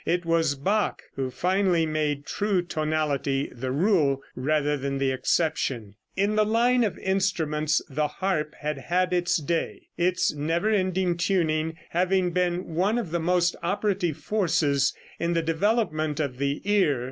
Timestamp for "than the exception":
4.75-5.93